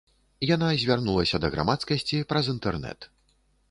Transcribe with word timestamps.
Яна 0.55 0.69
звярнулася 0.85 1.41
да 1.45 1.53
грамадскасці 1.59 2.27
праз 2.35 2.53
інтэрнэт. 2.59 3.13